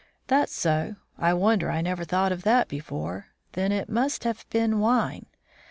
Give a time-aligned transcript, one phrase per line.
[0.25, 0.95] "That's so.
[1.19, 3.27] I wonder I never thought of that before.
[3.51, 5.27] Then it must have been wine.